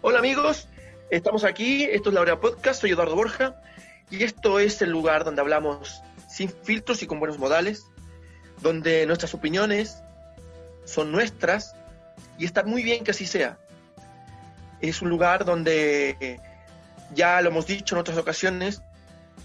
[0.00, 0.68] Hola amigos,
[1.10, 3.60] estamos aquí, esto es la Hora Podcast, soy Eduardo Borja.
[4.12, 7.84] Y esto es el lugar donde hablamos sin filtros y con buenos modales,
[8.62, 10.00] donde nuestras opiniones
[10.84, 11.74] son nuestras
[12.38, 13.58] y está muy bien que así sea.
[14.80, 16.38] Es un lugar donde,
[17.12, 18.82] ya lo hemos dicho en otras ocasiones,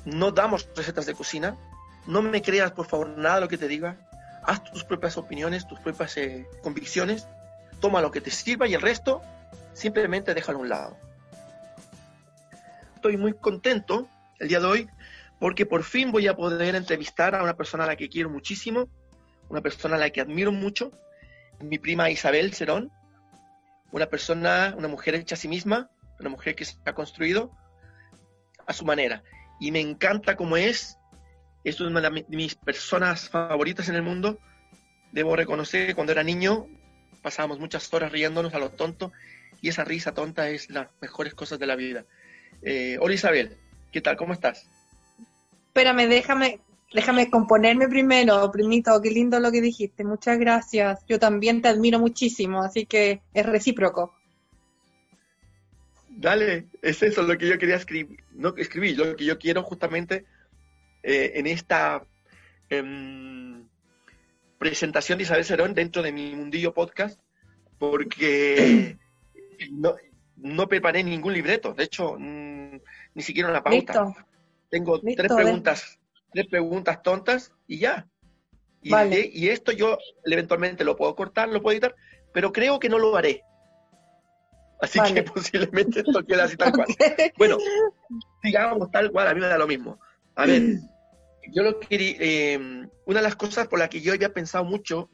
[0.05, 1.57] no damos recetas de cocina,
[2.05, 3.97] no me creas por favor nada lo que te diga,
[4.43, 7.27] haz tus propias opiniones, tus propias eh, convicciones,
[7.79, 9.23] toma lo que te sirva y el resto
[9.73, 10.97] simplemente déjalo a un lado.
[12.95, 14.07] Estoy muy contento
[14.39, 14.89] el día de hoy
[15.39, 18.87] porque por fin voy a poder entrevistar a una persona a la que quiero muchísimo,
[19.49, 20.91] una persona a la que admiro mucho,
[21.59, 22.91] mi prima Isabel Cerón,
[23.91, 27.51] una persona, una mujer hecha a sí misma, una mujer que se ha construido
[28.65, 29.23] a su manera.
[29.59, 30.97] Y me encanta cómo es,
[31.63, 34.39] es una de mis personas favoritas en el mundo.
[35.11, 36.67] Debo reconocer que cuando era niño
[37.21, 39.11] pasábamos muchas horas riéndonos a lo tonto
[39.63, 42.05] y esa risa tonta es las mejores cosas de la vida.
[42.61, 43.55] Eh, hola Isabel,
[43.93, 44.17] ¿qué tal?
[44.17, 44.69] ¿Cómo estás?
[45.67, 46.59] Espérame, déjame,
[46.93, 50.99] déjame componerme primero, primito, qué lindo lo que dijiste, muchas gracias.
[51.07, 54.13] Yo también te admiro muchísimo, así que es recíproco.
[56.09, 60.25] Dale, es eso lo que yo quería escribir, no escribir, lo que yo quiero justamente
[61.03, 62.05] eh, en esta
[62.69, 63.65] em,
[64.57, 67.17] presentación de Isabel Cerón dentro de mi Mundillo Podcast,
[67.79, 68.97] porque
[69.71, 69.95] no,
[70.37, 72.79] no preparé ningún libreto, de hecho, mm,
[73.13, 74.13] ni siquiera una pauta.
[74.69, 75.99] Tengo tres preguntas,
[76.31, 78.07] tres preguntas tontas y ya.
[78.81, 78.91] Y,
[79.33, 81.95] y, esto yo eventualmente lo puedo cortar, lo puedo editar,
[82.33, 83.43] pero creo que no lo haré.
[84.81, 86.87] Así que posiblemente esto quede así tal cual.
[87.37, 87.57] Bueno,
[88.43, 89.99] digamos tal cual, a mí me da lo mismo.
[90.35, 90.79] A ver,
[91.53, 95.09] yo lo quería, eh, una de las cosas por las que yo había pensado mucho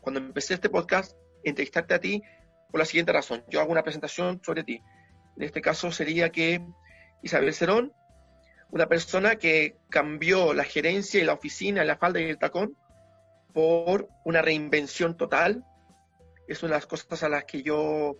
[0.00, 2.22] cuando empecé este podcast, entrevistarte a ti,
[2.70, 3.44] por la siguiente razón.
[3.48, 4.82] Yo hago una presentación sobre ti.
[5.36, 6.62] En este caso sería que
[7.22, 7.92] Isabel Cerón,
[8.70, 12.76] una persona que cambió la gerencia y la oficina, la falda y el tacón
[13.52, 15.64] por una reinvención total.
[16.46, 18.16] Es una de las cosas a las que yo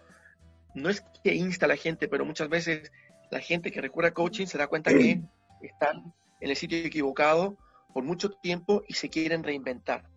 [0.74, 2.90] no es que insta a la gente, pero muchas veces
[3.30, 5.20] la gente que recurre a coaching se da cuenta que
[5.62, 7.56] están en el sitio equivocado
[7.92, 10.08] por mucho tiempo y se quieren reinventar.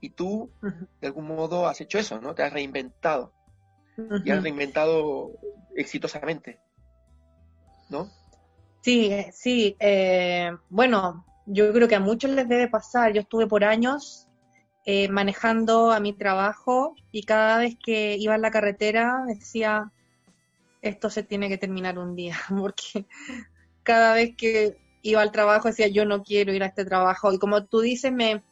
[0.00, 0.50] Y tú,
[1.00, 2.34] de algún modo, has hecho eso, ¿no?
[2.34, 3.32] Te has reinventado
[4.24, 5.32] y han reinventado
[5.74, 6.60] exitosamente,
[7.88, 8.10] ¿no?
[8.80, 9.76] Sí, eh, sí.
[9.80, 13.12] Eh, bueno, yo creo que a muchos les debe pasar.
[13.12, 14.28] Yo estuve por años
[14.84, 19.92] eh, manejando a mi trabajo y cada vez que iba en la carretera decía,
[20.80, 23.06] esto se tiene que terminar un día, porque
[23.82, 27.32] cada vez que iba al trabajo decía, yo no quiero ir a este trabajo.
[27.32, 28.42] Y como tú dices, me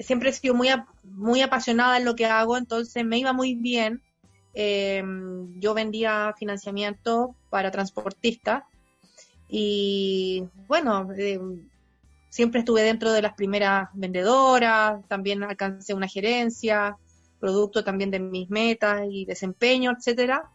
[0.00, 0.68] siempre he sido muy,
[1.04, 4.02] muy apasionada en lo que hago, entonces me iba muy bien
[4.54, 5.02] eh,
[5.58, 8.64] yo vendía financiamiento para transportistas
[9.48, 11.38] y bueno, eh,
[12.28, 16.96] siempre estuve dentro de las primeras vendedoras, también alcancé una gerencia,
[17.38, 20.50] producto también de mis metas y desempeño, etcétera,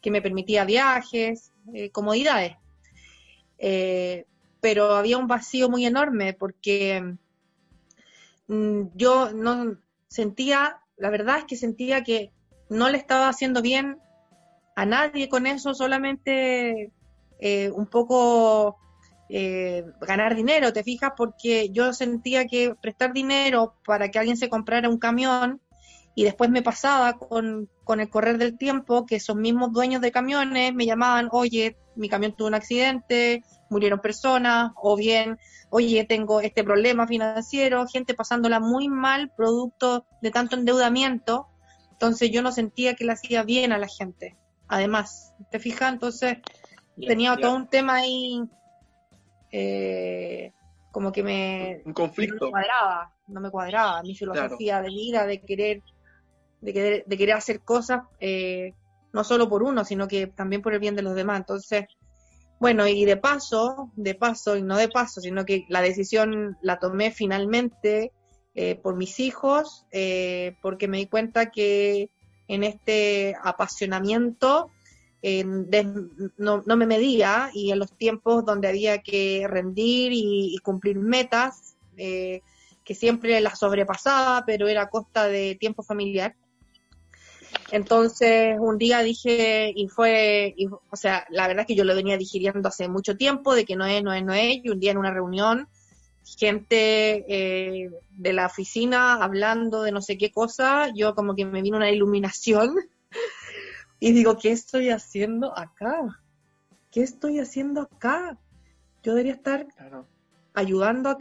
[0.00, 2.56] que me permitía viajes, eh, comodidades.
[3.58, 4.24] Eh,
[4.60, 7.16] pero había un vacío muy enorme porque
[8.48, 9.76] mm, yo no
[10.08, 12.32] sentía, la verdad es que sentía que
[12.72, 13.98] no le estaba haciendo bien
[14.74, 16.90] a nadie con eso, solamente
[17.38, 18.78] eh, un poco
[19.28, 21.12] eh, ganar dinero, ¿te fijas?
[21.16, 25.60] Porque yo sentía que prestar dinero para que alguien se comprara un camión
[26.14, 30.12] y después me pasaba con, con el correr del tiempo que esos mismos dueños de
[30.12, 35.38] camiones me llamaban, oye, mi camión tuvo un accidente, murieron personas, o bien,
[35.70, 41.48] oye, tengo este problema financiero, gente pasándola muy mal, producto de tanto endeudamiento,
[42.02, 44.36] entonces yo no sentía que le hacía bien a la gente.
[44.66, 45.92] Además, ¿te fijas?
[45.92, 46.38] Entonces
[46.96, 48.42] tenía todo un tema ahí
[49.52, 50.52] eh,
[50.90, 51.80] como que me...
[51.84, 52.46] Un conflicto.
[52.46, 54.02] No me cuadraba, no me cuadraba.
[54.02, 55.80] Mi filosofía de vida, de querer,
[56.60, 58.72] de querer, de querer hacer cosas, eh,
[59.12, 61.38] no solo por uno, sino que también por el bien de los demás.
[61.38, 61.84] Entonces,
[62.58, 66.80] bueno, y de paso, de paso, y no de paso, sino que la decisión la
[66.80, 68.10] tomé finalmente
[68.54, 72.10] eh, por mis hijos, eh, porque me di cuenta que
[72.48, 74.70] en este apasionamiento
[75.22, 75.42] eh,
[76.36, 82.94] no, me medía y en los tiempos donde había que rendir y, cumplir metas, que
[82.94, 86.34] siempre las sobrepasaba, pero era a costa de tiempo familiar.
[87.70, 90.54] Entonces, un día dije, y fue,
[90.90, 93.76] o sea, la verdad es que yo lo venía digiriendo hace mucho tiempo, de que
[93.76, 95.68] no es, no es, no es, y un día en una reunión
[96.24, 101.62] gente eh, de la oficina hablando de no sé qué cosa, yo como que me
[101.62, 102.74] vino una iluminación,
[104.02, 106.20] Y digo, ¿qué estoy haciendo acá?
[106.90, 108.36] ¿Qué estoy haciendo acá?
[109.04, 109.64] Yo debería estar
[110.54, 111.16] ayudando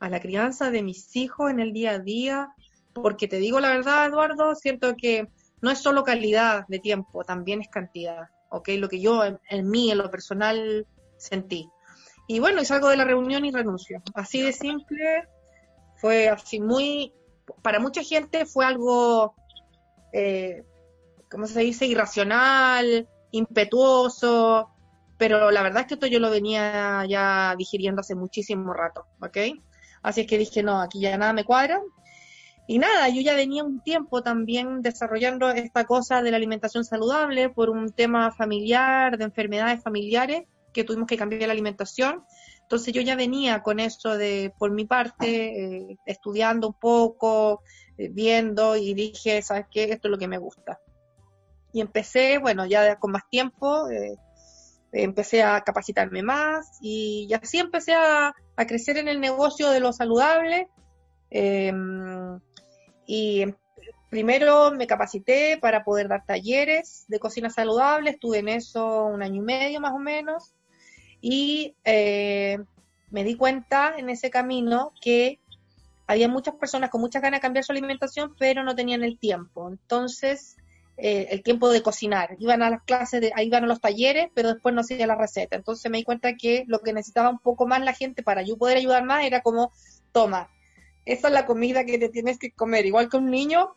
[0.00, 2.54] a, la crianza de mis hijos en el día a día,
[2.94, 5.28] porque te digo la verdad, Eduardo, siento que
[5.60, 8.70] no es solo calidad de tiempo, también es cantidad, ¿ok?
[8.78, 10.86] Lo que yo en, mí, en lo personal,
[11.18, 11.68] sentí.
[12.28, 14.02] Y bueno, y salgo de la reunión y renuncio.
[14.14, 15.26] Así de simple,
[15.96, 17.14] fue así muy,
[17.62, 19.34] para mucha gente fue algo,
[20.12, 20.62] eh,
[21.30, 21.86] ¿cómo se dice?
[21.86, 24.68] Irracional, impetuoso,
[25.16, 29.38] pero la verdad es que esto yo lo venía ya digiriendo hace muchísimo rato, ¿ok?
[30.02, 31.80] Así es que dije, no, aquí ya nada me cuadra.
[32.66, 37.48] Y nada, yo ya venía un tiempo también desarrollando esta cosa de la alimentación saludable
[37.48, 40.46] por un tema familiar, de enfermedades familiares,
[40.78, 42.24] que tuvimos que cambiar la alimentación.
[42.62, 47.62] Entonces yo ya venía con eso de, por mi parte, eh, estudiando un poco,
[47.96, 49.84] eh, viendo y dije, ¿sabes qué?
[49.84, 50.78] Esto es lo que me gusta.
[51.72, 54.14] Y empecé, bueno, ya con más tiempo, eh,
[54.92, 58.32] empecé a capacitarme más y, así empecé a,
[58.68, 60.68] crecer en el negocio de lo saludable.
[61.30, 62.38] Em,
[63.04, 63.46] y
[64.10, 69.42] primero me capacité para poder dar talleres de cocina saludable, estuve en eso un año
[69.42, 70.54] y medio más o menos,
[71.20, 72.58] y eh,
[73.10, 75.40] me di cuenta en ese camino que
[76.06, 79.68] había muchas personas con muchas ganas de cambiar su alimentación, pero no tenían el tiempo.
[79.68, 80.56] Entonces
[81.00, 82.34] eh, el tiempo de cocinar.
[82.40, 85.54] Iban a las clases, de, iban a los talleres, pero después no hacía la receta.
[85.54, 88.56] Entonces me di cuenta que lo que necesitaba un poco más la gente para yo
[88.56, 89.70] poder ayudar más era como,
[90.10, 90.50] toma,
[91.04, 92.84] esa es la comida que te tienes que comer.
[92.84, 93.74] Igual que un niño,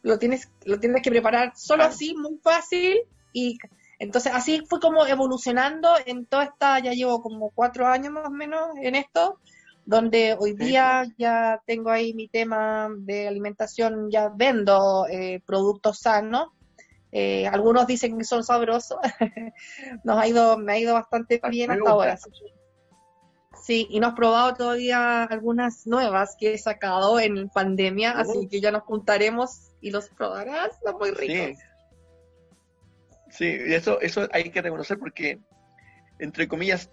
[0.00, 3.02] lo tienes, lo tienes que preparar solo así, muy fácil.
[3.34, 3.58] Y
[4.02, 8.30] entonces así fue como evolucionando en toda esta, ya llevo como cuatro años más o
[8.30, 9.38] menos en esto,
[9.84, 16.48] donde hoy día ya tengo ahí mi tema de alimentación, ya vendo eh, productos sanos
[17.12, 18.98] eh, algunos dicen que son sabrosos.
[20.04, 22.18] Nos ha ido, me ha ido bastante bien hasta ahora.
[23.62, 28.60] Sí, y no has probado todavía algunas nuevas que he sacado en pandemia, así que
[28.60, 30.72] ya nos juntaremos y los probarás.
[30.82, 31.58] Son muy ricos.
[31.58, 31.64] Sí,
[33.32, 35.40] sí eso, eso hay que reconocer porque,
[36.18, 36.90] entre comillas,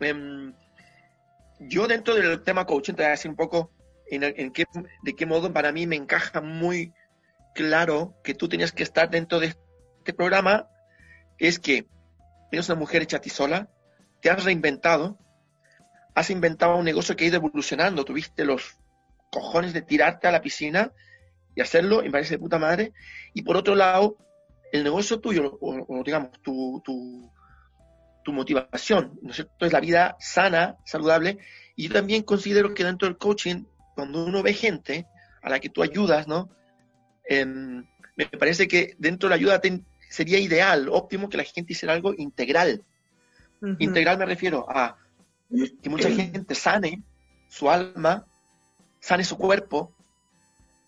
[0.00, 0.54] em,
[1.60, 3.70] yo dentro del tema coaching te voy a decir un poco
[4.10, 4.64] en, qué,
[5.02, 6.92] de qué modo para mí me encaja muy
[7.54, 9.54] claro que tú tenías que estar dentro de
[9.98, 10.68] este programa
[11.38, 11.86] es que
[12.50, 13.70] eres una mujer hecha a ti sola,
[14.20, 15.18] te has reinventado,
[16.14, 18.78] has inventado un negocio que ha ido evolucionando, tuviste los
[19.30, 20.92] cojones de tirarte a la piscina
[21.54, 22.92] y hacerlo, y me parece de puta madre,
[23.32, 24.16] y por otro lado,
[24.72, 27.30] el negocio tuyo, o, digamos, tu, tu,
[28.24, 29.66] tu, motivación, ¿no es cierto?
[29.66, 31.38] Es la vida sana, saludable,
[31.76, 33.64] y yo también considero que dentro del coaching,
[33.94, 35.06] cuando uno ve gente
[35.42, 36.50] a la que tú ayudas, ¿no?
[37.24, 37.84] Em,
[38.16, 39.60] me parece que dentro de la ayuda
[40.08, 42.84] sería ideal, óptimo, que la gente hiciera algo integral.
[43.78, 44.96] Integral me refiero a
[45.82, 47.02] que mucha gente sane
[47.48, 48.24] su alma,
[49.00, 49.92] sane su cuerpo,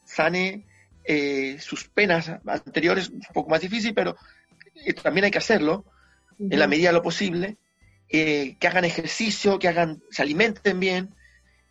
[0.04, 0.66] sane
[1.04, 4.16] eh, sus penas anteriores, un poco más difícil, pero
[4.84, 5.84] eh, también hay que hacerlo
[6.38, 7.56] en la medida de lo posible,
[8.08, 11.14] eh, que hagan ejercicio, que hagan, se alimenten bien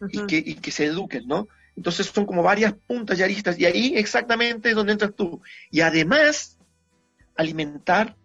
[0.10, 1.48] y, que, y que se eduquen, ¿no?
[1.76, 5.42] Entonces son como varias puntas y aristas y ahí exactamente es donde entras tú.
[5.70, 6.58] Y además,
[7.36, 8.16] alimentar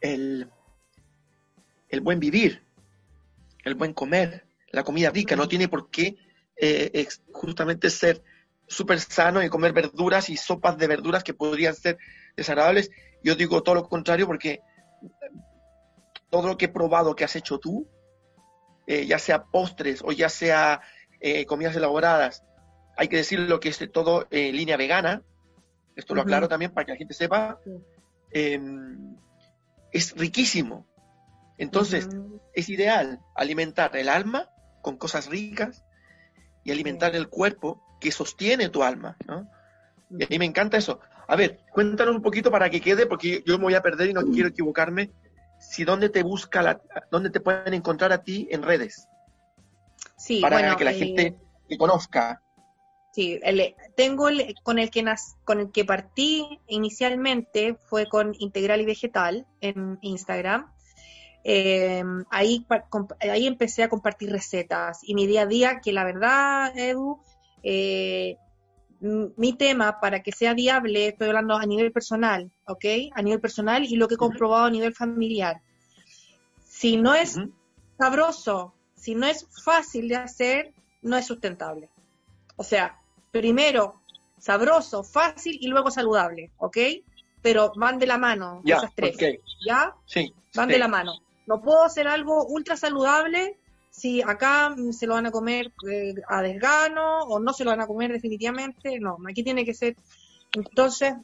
[0.00, 0.48] el,
[1.88, 2.62] el buen vivir,
[3.64, 5.36] el buen comer, la comida rica.
[5.36, 6.16] No tiene por qué
[6.56, 8.22] eh, justamente ser
[8.68, 11.98] súper sano y comer verduras y sopas de verduras que podrían ser
[12.36, 12.90] desagradables.
[13.22, 14.60] Yo digo todo lo contrario porque
[16.30, 17.88] todo lo que he probado que has hecho tú,
[18.86, 20.80] eh, ya sea postres o ya sea
[21.20, 22.44] eh, comidas elaboradas.
[22.96, 25.22] Hay que decir lo que es todo en línea vegana.
[25.96, 27.58] Esto lo aclaro también para que la gente sepa.
[28.30, 29.16] Em,
[29.92, 30.86] es riquísimo.
[31.56, 32.08] Entonces,
[32.54, 34.48] es ideal alimentar el alma
[34.82, 35.84] con cosas ricas
[36.64, 39.50] y alimentar el cuerpo que sostiene tu alma, ¿no?
[40.10, 41.00] Y a mí me encanta eso.
[41.26, 44.14] A ver, cuéntanos un poquito para que quede, porque yo me voy a perder y
[44.14, 45.10] no quiero equivocarme.
[45.60, 49.08] Si dónde te busca, la, dónde te pueden encontrar a ti en redes.
[50.16, 51.36] Sí, para que la gente
[51.68, 52.42] te conozca.
[53.12, 53.40] Sí,
[53.96, 55.04] tengo el, con el que
[55.44, 60.72] con el que partí inicialmente fue con Integral y Vegetal en Instagram.
[61.44, 62.66] Em, ahí,
[63.20, 67.20] ahí empecé a compartir recetas y mi día a día, que la verdad, Edu,
[67.62, 68.36] eh,
[69.00, 72.84] mi tema para que sea viable, estoy hablando a nivel personal, ¿ok?
[73.14, 75.60] A nivel personal y lo que he comprobado a nivel familiar.
[76.64, 77.36] Si no es
[77.96, 80.72] sabroso, si no es fácil de hacer,
[81.02, 81.90] no es sustentable.
[82.56, 82.98] O sea,
[83.30, 84.00] primero
[84.38, 86.78] sabroso, fácil y luego saludable, ¿ok?
[87.42, 89.16] pero van de la mano, Ya, esas tres.
[89.66, 89.94] ¿Ya?
[90.06, 90.32] Sí.
[90.54, 90.72] Van sí.
[90.72, 91.14] de la mano.
[91.46, 93.58] No puedo hacer algo ultra saludable
[93.98, 97.70] si acá mm, se lo van a comer eh, a desgano o no se lo
[97.70, 98.98] van a comer definitivamente.
[99.00, 99.96] No, aquí tiene que ser.
[100.52, 101.14] Entonces,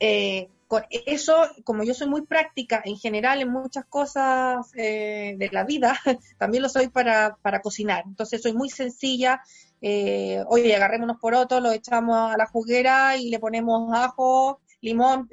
[0.00, 5.48] eh, con eso, como yo soy muy práctica en general en muchas cosas eh, de
[5.50, 5.98] la vida,
[6.38, 8.04] también lo soy para, para cocinar.
[8.06, 9.40] Entonces, soy muy sencilla.
[9.80, 15.28] Eh, oye, agarremos unos porotos, los echamos a la juguera y le ponemos ajo, limón,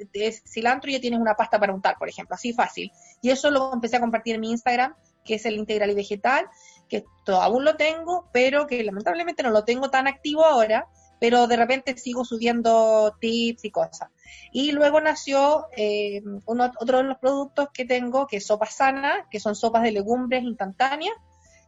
[0.48, 2.90] cilantro y ya tienes una pasta para untar, por ejemplo, así fácil.
[3.20, 4.94] Y eso lo empecé a compartir en mi Instagram,
[5.26, 6.46] que es el integral y vegetal,
[6.88, 10.86] que aún lo tengo, pero que lamentablemente no lo tengo tan activo ahora,
[11.20, 14.08] pero de repente sigo subiendo tips y cosas.
[14.52, 19.26] Y luego nació eh, uno, otro de los productos que tengo, que es sopa sana,
[19.30, 21.14] que son sopas de legumbres instantáneas,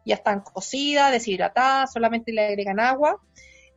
[0.05, 3.21] ya están cocidas, deshidratadas, solamente le agregan agua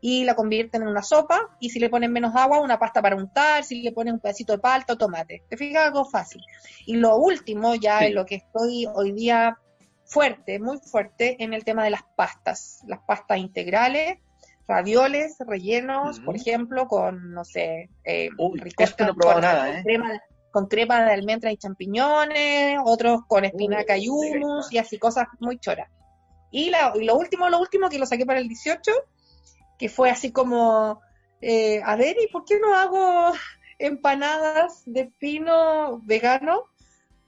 [0.02, 3.16] y la convierten en una sopa y si le ponen menos agua, una pasta para
[3.16, 5.44] untar, si le ponen un pedacito de palta o tomate.
[5.50, 6.42] Te fijas, algo fácil.
[6.86, 8.06] Y lo último, ya Sí.
[8.06, 9.58] en lo que estoy hoy día
[10.12, 12.84] fuerte, muy fuerte, en el tema de las pastas.
[12.86, 14.20] Las pastas integrales,
[14.68, 19.82] ravioles, rellenos, por ejemplo, con, no sé, eh, Uy, no con- nada, ¿eh?
[19.84, 25.00] crema- con crema de almendras y champiñones, otros con espinaca y Uy, hummus y así
[25.00, 25.90] cosas muy choras.
[26.52, 28.92] Y, la- y lo último, lo último que lo saqué para el 18,
[29.80, 31.02] que fue así como,
[31.40, 33.32] eh, a ver, ¿y por qué no hago
[33.80, 36.66] empanadas de pino vegano?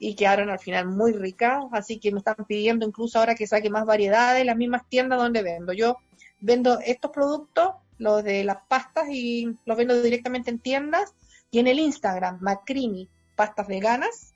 [0.06, 3.70] Y quedaron al final muy ricas, así que me están pidiendo incluso ahora que saque
[3.70, 5.72] más variedades las mismas tiendas donde vendo.
[5.72, 5.96] Yo
[6.42, 11.14] vendo estos productos, los de las pastas, y los vendo directamente en tiendas
[11.52, 13.08] y en el Instagram, Macrini,
[13.38, 14.34] pastas veganas.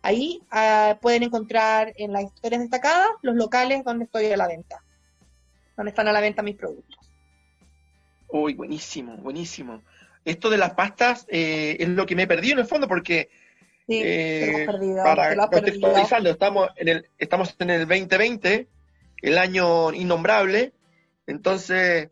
[0.00, 4.82] Ahí ah, pueden encontrar en las historias destacadas los locales donde estoy a la venta,
[5.76, 6.98] donde están a la venta mis productos.
[8.28, 9.82] Uy, buenísimo, buenísimo.
[10.24, 13.28] Esto de las pastas eh, es lo que me he perdido en el fondo, porque
[13.92, 15.72] Sí, eh, te lo has perdido, para te lo has perdido.
[15.72, 18.68] contextualizarlo, estamos en el, estamos en el 2020,
[19.22, 20.72] el año innombrable.
[21.26, 22.08] Entonces,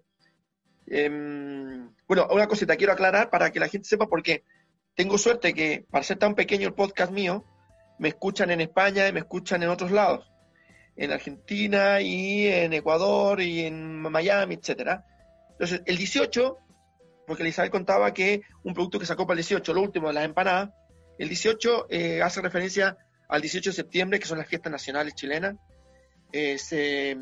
[0.87, 4.44] em, bueno, una cosita quiero aclarar para que la gente sepa, porque
[4.94, 7.44] tengo suerte que, para ser tan pequeño el podcast mío,
[7.99, 10.30] me escuchan en España y me escuchan en otros lados,
[10.96, 15.06] en Argentina y en Ecuador y en Miami, etcétera.
[15.52, 16.58] Entonces, el 18,
[17.26, 20.25] porque Elizabeth contaba que un producto que sacó para el 18, lo último de las
[20.25, 20.70] empanadas,
[21.20, 22.96] el 18 eh, hace referencia
[23.28, 25.54] al 18 de septiembre, que son las fiestas nacionales chilenas.
[26.32, 27.14] Es, eh,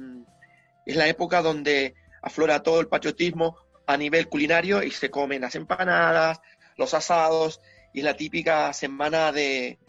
[0.86, 3.56] es la época donde aflora todo el patriotismo
[3.88, 6.38] a nivel culinario y se comen las empanadas,
[6.76, 7.60] los asados,
[7.92, 9.80] y es la típica semana de,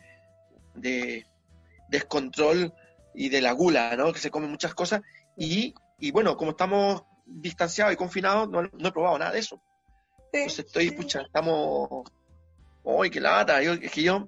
[0.73, 1.27] de
[1.89, 2.73] descontrol
[3.13, 4.11] y de la gula, ¿no?
[4.11, 5.01] Que se comen muchas cosas.
[5.37, 9.61] Y, y bueno, como estamos distanciados y confinados, no, no he probado nada de eso.
[10.33, 10.95] Sí, Entonces estoy, sí.
[10.95, 12.09] pucha, estamos.
[12.89, 13.61] ¡Uy, qué lata!
[13.61, 14.27] Yo, es que yo.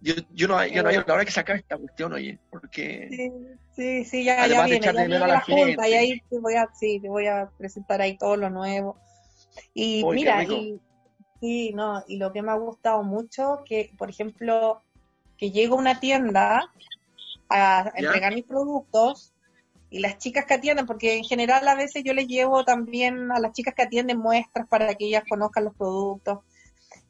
[0.00, 3.08] Yo, yo no, yo no hay la hora que sacar esta cuestión, oye, porque.
[3.10, 3.32] Sí,
[3.74, 6.38] sí, sí, ya, ya Además viene, ya viene a la la junta y ahí te
[6.38, 8.96] voy a, sí, te voy a presentar ahí todo lo nuevo.
[9.74, 10.78] Y mira, y,
[11.40, 14.82] sí, no, y lo que me ha gustado mucho, que por ejemplo,
[15.36, 16.70] que llego a una tienda
[17.48, 17.92] a ¿Ya?
[17.96, 19.32] entregar mis productos
[19.90, 23.40] y las chicas que atienden, porque en general a veces yo les llevo también a
[23.40, 26.40] las chicas que atienden muestras para que ellas conozcan los productos.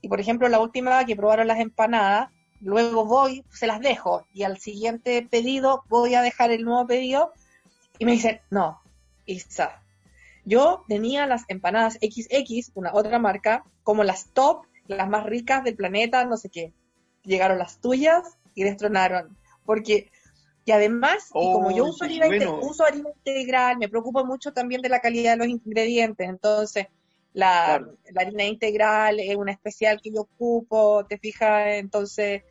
[0.01, 4.45] Y por ejemplo, la última que probaron las empanadas, luego voy, se las dejo y
[4.45, 7.33] al siguiente pedido voy a dejar el nuevo pedido
[7.99, 8.81] y me dicen, no,
[9.25, 9.83] Isa,
[10.45, 15.75] yo tenía las empanadas XX, una otra marca, como las top, las más ricas del
[15.77, 16.73] planeta, no sé qué.
[17.25, 19.37] Llegaron las tuyas y destronaron.
[19.65, 20.11] Porque,
[20.65, 22.61] y además, y como yo Oh, uso harina, bueno.
[22.63, 26.29] uso harina integral, me preocupo mucho también de la calidad de los ingredientes.
[26.29, 26.87] Entonces,
[27.37, 27.99] la, Claro.
[28.13, 32.43] la harina integral es una especial que yo ocupo, te fijas, entonces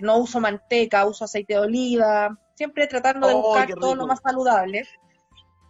[0.00, 4.18] no uso manteca, uso aceite de oliva, siempre tratando de Oh, buscar todo lo más
[4.20, 4.82] saludable.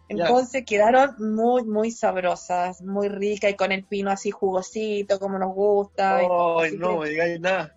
[0.09, 5.53] Entonces quedaron muy, muy sabrosas, muy ricas y con el pino así jugosito, como nos
[5.53, 6.23] gusta.
[6.23, 7.75] y todo, ¡Ay, así no que- me digáis nada!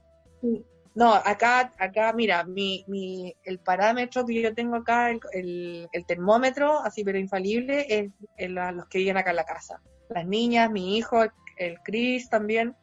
[0.94, 6.06] no, acá, acá, mira, mi, mi, el parámetro que yo tengo acá, el, el, el
[6.06, 7.86] termómetro, así pero infalible,
[8.38, 9.82] es la- los que viven acá en la casa.
[10.08, 11.22] Las niñas, mi hijo,
[11.56, 12.74] el, Chris también,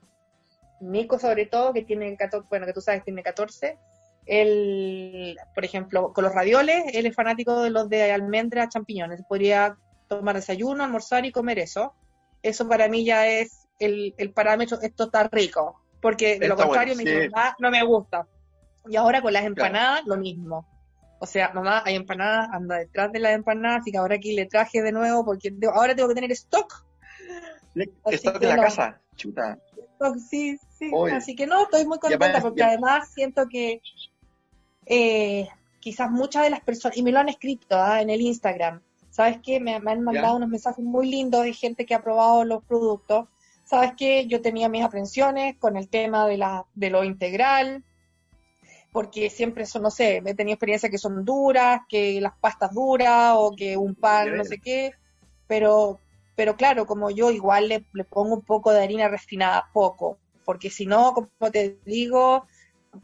[0.82, 3.77] Nico sobre todo, que tiene 14, bueno, que tú sabes, tiene 14.
[4.25, 9.22] Él, por ejemplo, con los ravioles, él es fanático de los de almendra, champiñones.
[9.27, 9.77] Podría
[10.08, 11.94] tomar desayuno, almorzar y comer eso.
[12.42, 15.82] Eso para mí ya es el, el parámetro, esto está rico.
[16.01, 17.30] Porque de lo contrario bueno, me dice, sí.
[17.30, 18.27] "Mamá, no me gusta.
[18.89, 20.68] Y ahora con las empanadas, lo mismo.
[21.20, 24.46] O sea, mamá, hay empanadas, anda detrás de las empanadas, así que ahora aquí le
[24.46, 26.86] traje de nuevo porque ahora tengo que tener stock.
[27.74, 28.62] Que en la no.
[28.63, 29.58] casa, chuta.
[30.30, 30.92] sí, sí.
[31.12, 33.82] Así que no, estoy muy contenta porque además siento que
[34.86, 35.48] eh,
[35.80, 38.01] quizás muchas de las personas, y me lo han escrito ¿ah?
[38.01, 39.60] en el Instagram, ¿sabes qué?
[39.60, 43.27] Me, han mandado unos mensajes muy lindos de gente que ha probado los productos.
[43.63, 44.25] ¿Sabes qué?
[44.27, 47.84] Yo tenía mis aprensiones con el tema de, la, de lo integral,
[48.92, 53.34] porque siempre son, no sé, he tenido experiencias que son duras, que las pastas duras
[53.38, 54.94] o que un pan, no sé qué,
[55.48, 56.00] pero,
[56.36, 60.70] pero claro, como yo igual le, le pongo un poco de harina refinada, poco, porque
[60.70, 62.46] si no, como te digo,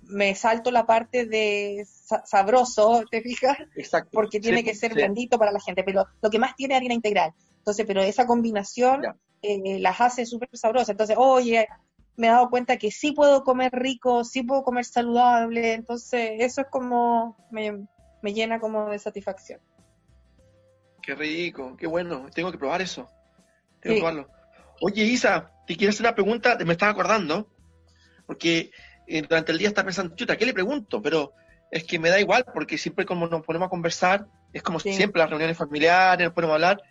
[0.03, 1.86] me salto la parte de
[2.25, 3.57] sabroso, ¿te fijas?
[3.75, 4.09] Exacto.
[4.13, 7.33] Porque tiene que ser blandito para la gente, pero lo que más tiene harina integral.
[7.57, 9.03] Entonces, pero esa combinación
[9.41, 10.89] eh, las hace súper sabrosas.
[10.89, 11.67] Entonces, oye,
[12.15, 15.74] me he dado cuenta que sí puedo comer rico, sí puedo comer saludable.
[15.74, 17.88] Entonces, eso es como, me,
[18.33, 19.59] llena como de satisfacción.
[21.01, 22.27] Qué rico, qué bueno.
[22.33, 23.07] Tengo que probar eso.
[23.81, 24.29] Tengo que probarlo.
[24.81, 27.51] Oye, Isa, te quiero hacer una pregunta, me estaba acordando,
[28.25, 28.71] porque
[29.27, 31.01] durante el día está pensando, chuta, ¿qué le pregunto?
[31.01, 31.33] Pero
[31.71, 35.19] es que me da igual, porque siempre como nos ponemos a conversar, es como siempre
[35.19, 36.81] las reuniones familiares, nos ponemos a hablar,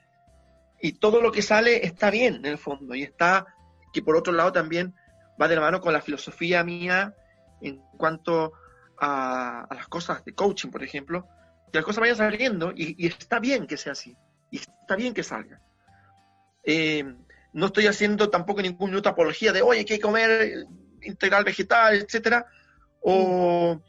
[0.81, 3.47] y todo lo que sale está bien en el fondo, y está,
[3.93, 4.95] que por otro lado también
[5.41, 7.15] va de la mano con la filosofía mía
[7.61, 8.53] en cuanto
[9.01, 11.27] a, las cosas de coaching, por ejemplo,
[11.73, 14.17] que las cosas vayan saliendo, y, está bien que sea así,
[14.51, 15.61] y está bien que salga.
[16.71, 17.03] Eh,
[17.55, 20.67] no estoy haciendo tampoco ningún minuto apología de, oye, hay que comer
[21.01, 22.45] integral vegetal, etcétera,
[23.01, 23.81] o,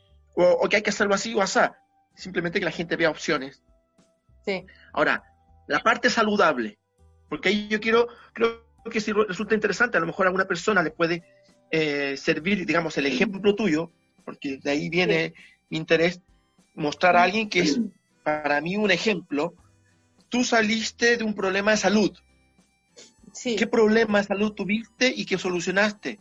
[0.70, 1.60] que hay que hacerlo así o así.
[2.16, 3.62] Simplemente que la gente vea opciones.
[4.46, 4.66] Sí.
[4.94, 5.24] Ahora,
[5.68, 6.80] la parte saludable,
[7.28, 10.82] porque ahí yo quiero, creo que si resulta interesante, a lo mejor a alguna persona
[10.82, 11.26] le puede
[11.72, 13.92] eh, servir, digamos, el ejemplo tuyo,
[14.24, 15.34] porque de ahí viene
[15.70, 16.22] mi interés,
[16.76, 17.82] mostrar a alguien que es
[18.24, 19.54] para mí un ejemplo.
[20.30, 22.18] Tú saliste de un problema de salud.
[23.34, 23.56] Sí.
[23.56, 26.20] ¿Qué problema de salud tuviste y qué solucionaste?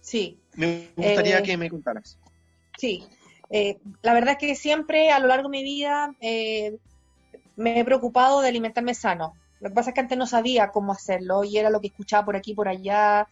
[0.00, 0.38] Sí.
[0.54, 2.18] Me gustaría eh, que me contaras.
[2.78, 3.04] Sí.
[3.50, 6.76] Eh, la verdad es que siempre a lo largo de mi vida eh,
[7.56, 9.34] me he preocupado de alimentarme sano.
[9.60, 12.24] Lo que pasa es que antes no sabía cómo hacerlo y era lo que escuchaba
[12.24, 13.26] por aquí, por allá.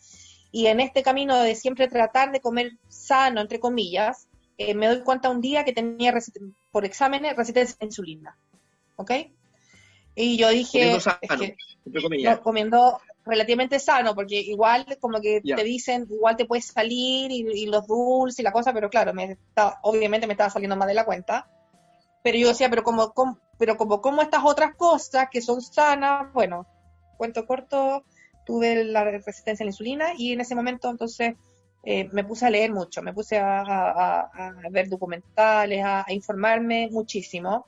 [0.50, 4.26] Y en este camino de siempre tratar de comer sano, entre comillas,
[4.58, 6.14] me doy cuenta un día que tenía
[6.70, 8.36] por exámenes resistencia a insulina.
[8.96, 9.10] ¿Ok?
[10.14, 10.96] Y yo dije,
[12.42, 17.86] comiendo relativamente sano, porque igual como que te dicen, igual te puedes salir y, los
[17.86, 19.38] dulces y la cosa, pero claro, me
[19.82, 21.48] obviamente me estaba saliendo más de la cuenta.
[22.22, 23.12] Pero yo decía, pero como,
[23.58, 26.66] pero como como estas otras cosas que son sanas, bueno,
[27.16, 28.04] cuento corto,
[28.46, 31.34] tuve la resistencia a la insulina y en ese momento entonces
[31.82, 34.30] eh, me puse a leer mucho, me puse a,
[34.70, 37.66] ver documentales, a, informarme muchísimo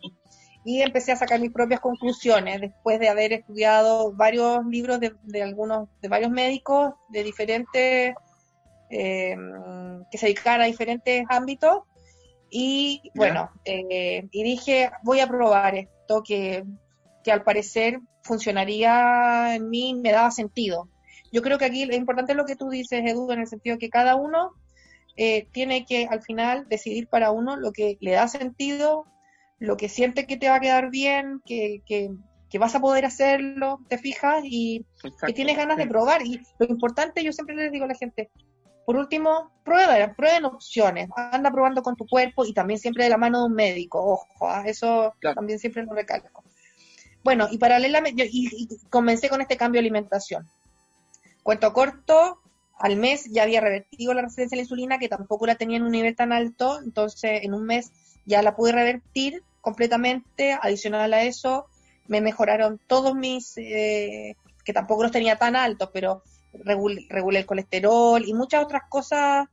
[0.66, 5.88] y empecé a sacar mis propias conclusiones después de haber estudiado varios libros de, algunos
[6.02, 8.14] de varios médicos de diferentes
[8.90, 9.36] eh,
[10.10, 11.82] que se dedican a diferentes ámbitos.
[12.50, 16.64] Y bueno eh, y dije voy a probar esto que,
[17.22, 20.88] que al parecer funcionaría en mí me daba sentido.
[21.30, 23.78] Yo creo que aquí lo importante es lo que tú dices Edu en el sentido
[23.78, 24.50] que cada uno
[25.16, 29.06] eh, tiene que al final decidir para uno lo que le da sentido
[29.58, 32.10] lo que sientes que te va a quedar bien, que, que,
[32.58, 34.86] vas a poder hacerlo, te fijas, y
[35.26, 36.22] que tienes ganas de probar.
[36.24, 38.30] Y lo importante, yo siempre les digo a la gente,
[38.86, 43.18] por último, prueben, prueben opciones, anda probando con tu cuerpo y también siempre de la
[43.18, 44.62] mano de un médico, ojo, ¿ah?
[44.64, 46.44] eso también siempre lo recalco.
[47.24, 50.48] Bueno, y paralelamente, yo, y, comencé con este cambio de alimentación.
[51.42, 52.40] Cuento corto,
[52.78, 55.82] al mes ya había revertido la resistencia a la insulina, que tampoco la tenía en
[55.82, 57.90] un nivel tan alto, entonces en un mes
[58.24, 60.56] ya la pude revertir completamente.
[60.62, 61.66] Adicional a eso,
[62.06, 67.08] me mejoraron todos mis, eh, que tampoco los tenía tan altos, pero regulé,
[67.40, 69.48] el colesterol y muchas otras cosas.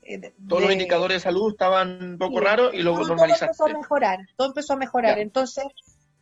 [0.00, 3.54] Eh, todos los indicadores de salud estaban un poco raros y luego normalizaste.
[3.58, 5.18] Todo empezó a mejorar, todo empezó a mejorar.
[5.18, 5.66] Entonces,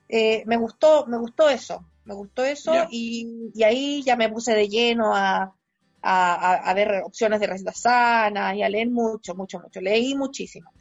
[0.09, 4.69] eh, me gustó, me gustó eso, me gustó eso y, ahí ya me puse de
[4.69, 5.55] lleno a,
[6.03, 9.81] a, ver opciones de recetas sanas y a leer mucho, mucho, mucho.
[9.81, 10.73] Leí muchísimo.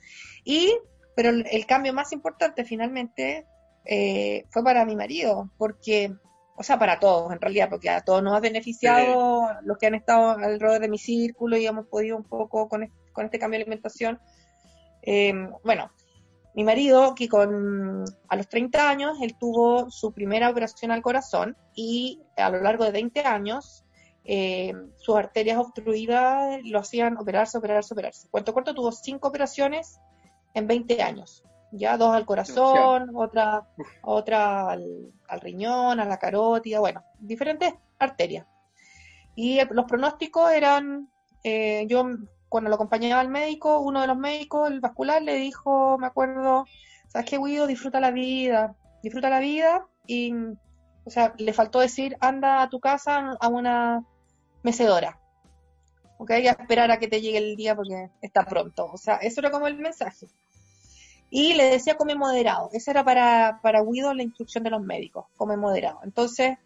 [0.44, 0.76] Y
[1.16, 3.48] pero el, cambio más importante finalmente
[3.86, 6.14] eh, fue para mi marido, porque,
[6.58, 9.96] o sea, para todos en realidad, porque a todos nos ha beneficiado, los que han
[9.96, 14.20] estado alrededor de mi círculo y hemos podido un poco con, este cambio de alimentación.
[15.02, 15.90] Em, bueno,
[16.54, 21.56] mi marido, que con a los 30 años, él tuvo su primera operación al corazón
[21.74, 23.86] y a lo largo de 20 años
[24.26, 28.28] em, sus arterias obstruidas lo hacían operarse, operarse, operarse.
[28.30, 30.00] Cuento corto, tuvo cinco operaciones
[30.56, 31.44] en 20 años.
[31.72, 33.68] Ya dos al corazón, otra,
[34.02, 38.48] otra al, riñón, a la carótida, bueno, diferentes arterias.
[39.36, 41.10] Y los pronósticos eran,
[41.44, 42.08] eh, yo
[42.48, 46.66] cuando lo acompañaba al médico, uno de los médicos, el vascular, le dijo, me acuerdo,
[47.10, 47.68] ¿sabes qué, Guido?
[47.68, 50.34] Disfruta la vida, disfruta la vida y,
[51.04, 54.06] o sea, le faltó decir, anda a tu casa a una
[54.64, 55.20] mecedora.
[56.18, 56.32] ¿Ok?
[56.32, 58.86] A esperar a que te llegue el día porque está pronto.
[58.86, 60.28] O sea, eso era como el mensaje.
[61.30, 62.70] Y le decía come moderado.
[62.74, 66.00] Esa era para, para Guido la instrucción de los médicos, come moderado.
[66.04, 66.58] Entonces,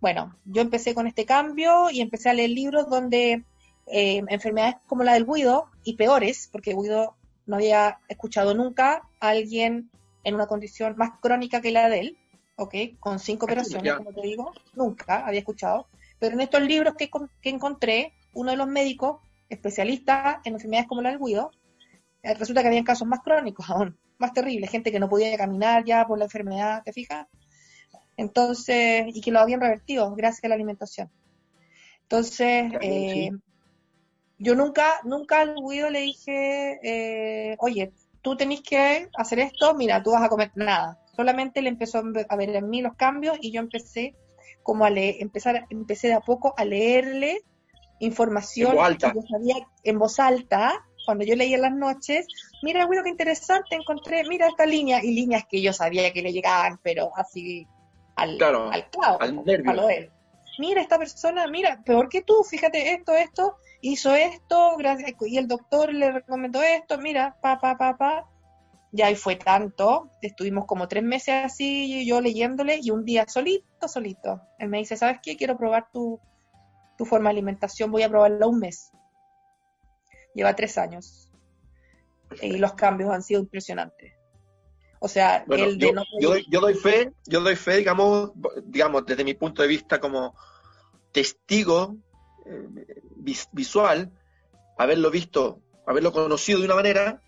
[0.00, 3.44] bueno, yo empecé con este cambio y empecé a leer libros donde
[3.86, 9.28] eh, enfermedades como la del Guido y peores, porque Guido no había escuchado nunca a
[9.28, 9.90] alguien
[10.24, 12.18] en una condición más crónica que la de él,
[12.56, 12.74] ¿ok?
[12.98, 15.86] Con cinco operaciones, como te digo, nunca había escuchado.
[16.18, 17.10] Pero en estos libros que,
[17.42, 21.50] que encontré, uno de los médicos, especialistas en enfermedades como la del Guido,
[22.22, 25.84] eh, resulta que habían casos más crónicos aún, más terribles, gente que no podía caminar
[25.84, 27.26] ya por la enfermedad, ¿te fijas?
[28.16, 31.10] Entonces, y que lo habían revertido gracias a la alimentación.
[32.02, 33.30] Entonces, eh,
[34.38, 40.02] yo nunca, nunca al Guido le dije, eh, oye, tú tenés que hacer esto, mira,
[40.02, 41.00] tú vas a comer nada.
[41.16, 44.14] Solamente le empezó a ver en mí los cambios y yo empecé
[44.62, 47.42] como a leer, empezar, empecé de a poco a leerle
[48.00, 52.26] información en voz alta, yo sabía, en voz alta cuando yo leía en las noches,
[52.62, 56.32] mira, Guido, qué interesante, encontré, mira esta línea, y líneas que yo sabía que le
[56.32, 57.66] llegaban, pero así
[58.16, 60.10] al, claro, al clavo, al nervio.
[60.58, 65.48] Mira, esta persona, mira, peor que tú, fíjate esto, esto, hizo esto, gracias, y el
[65.48, 68.30] doctor le recomendó esto, mira, pa, pa, pa, pa.
[68.92, 73.88] Ya y fue tanto, estuvimos como tres meses así, yo leyéndole, y un día solito,
[73.88, 75.36] solito, él me dice, ¿sabes qué?
[75.36, 76.20] Quiero probar tu,
[76.96, 78.92] tu forma de alimentación, voy a probarla un mes.
[80.34, 81.30] Lleva tres años.
[82.42, 84.12] Y los cambios han sido impresionantes.
[84.98, 88.32] O sea, el de yo, no yo, doy, fe, yo doy fe, digamos,
[88.64, 90.34] digamos, desde mi punto de vista como
[91.12, 91.96] testigo
[92.46, 92.66] eh,
[93.52, 94.10] visual,
[94.78, 97.22] haberlo visto, haberlo conocido de una manera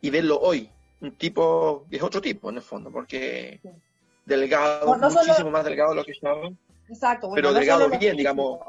[0.00, 0.70] y verlo hoy.
[1.02, 3.60] Un tipo, es otro tipo en el fondo, porque
[4.24, 6.50] delgado, muchísimo más delgado de lo que estaba.
[6.88, 8.60] Exacto, pero delgado bien, digamos.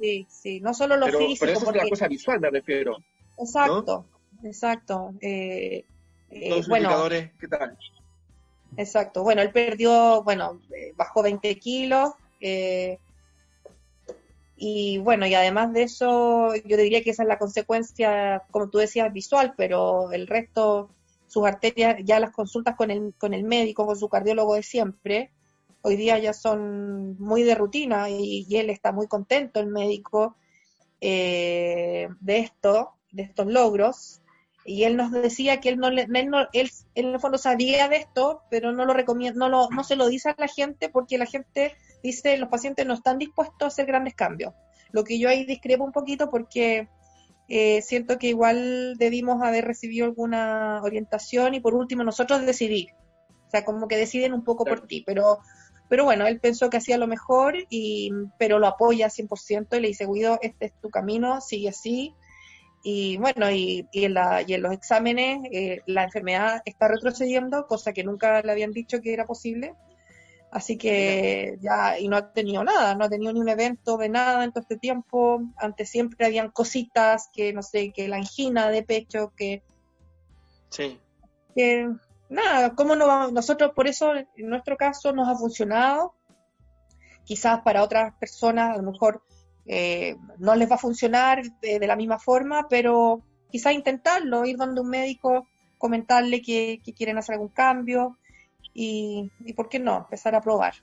[0.00, 1.40] Sí, sí, no solo lo físico.
[1.40, 2.96] Pero eso es la cosa visual, me refiero.
[3.38, 4.06] Exacto,
[4.42, 5.12] exacto.
[5.20, 5.84] Eh,
[6.30, 7.76] eh, bueno, ¿qué tal?
[8.76, 9.22] Exacto.
[9.22, 12.12] Bueno, él perdió, bueno, eh, bajó 20 kilos.
[12.40, 12.98] Eh,
[14.56, 18.78] y bueno, y además de eso, yo diría que esa es la consecuencia, como tú
[18.78, 20.90] decías, visual, pero el resto,
[21.26, 25.30] sus arterias, ya las consultas con el, con el médico, con su cardiólogo de siempre,
[25.82, 30.36] hoy día ya son muy de rutina y, él está muy contento, el médico,
[31.00, 34.20] de esto, de estos logros
[34.64, 37.88] y él nos decía que él no, le, él, no él, en el fondo sabía
[37.88, 40.88] de esto, pero no lo recomienda, no, lo, no se lo dice a la gente
[40.88, 44.54] porque la gente dice los pacientes no están dispuestos a hacer grandes cambios.
[44.92, 46.88] Lo que yo ahí discrepo un poquito porque
[47.48, 52.90] eh, siento que igual debimos haber recibido alguna orientación y por último nosotros decidir.
[53.46, 55.40] O sea, como que deciden un poco por ti, pero
[55.90, 59.88] pero bueno, él pensó que hacía lo mejor, y, pero lo apoya 100% y le
[59.88, 62.14] dice, Guido, este es tu camino, sigue así,
[62.84, 67.66] y bueno, y, y, en, la, y en los exámenes eh, la enfermedad está retrocediendo,
[67.66, 69.74] cosa que nunca le habían dicho que era posible.
[70.52, 74.08] Así que ya, y no ha tenido nada, no ha tenido ni un evento de
[74.08, 75.42] nada en todo este tiempo.
[75.56, 79.62] Antes siempre habían cositas, que no sé, que la angina de pecho, que.
[80.70, 80.98] Sí.
[81.54, 81.88] Que
[82.30, 83.32] nada, ¿cómo no vamos?
[83.32, 86.14] Nosotros, por eso, en nuestro caso, nos ha funcionado.
[87.24, 89.22] Quizás para otras personas, a lo mejor
[89.66, 94.80] eh, no les va a funcionar de, la misma forma, pero quizá intentarlo, ir donde
[94.80, 98.16] un médico, comentarle que, quieren hacer algún cambio
[98.72, 99.98] y, ¿por qué no?
[99.98, 100.74] Empezar a probar.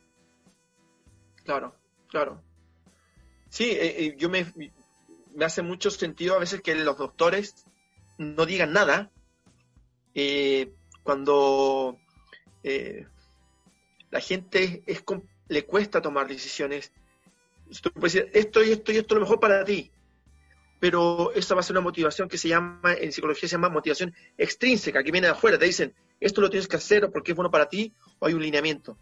[1.43, 1.75] Claro,
[2.07, 2.41] claro.
[3.49, 4.45] Sí, eh, eh, yo me,
[5.33, 7.65] me hace mucho sentido a veces que los doctores
[8.17, 9.11] no digan nada
[11.07, 11.97] cuando
[14.11, 15.03] la gente es,
[15.47, 16.91] le cuesta tomar decisiones
[17.81, 19.91] tú puedes decir, esto y esto y esto es lo mejor para ti.
[20.79, 24.13] Pero esa va a ser una motivación que se llama, en psicología se llama motivación
[24.37, 25.57] extrínseca, que viene de afuera.
[25.57, 28.41] Te dicen, esto lo tienes que hacer porque es bueno para ti o hay un
[28.41, 28.97] lineamiento.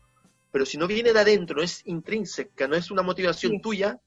[0.51, 3.99] Pero si no viene de adentro, no es intrínseca, no es una motivación tuya,